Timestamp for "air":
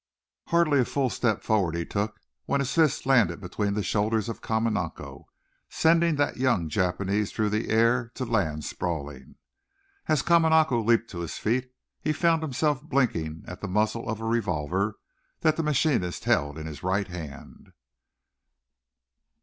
7.69-8.09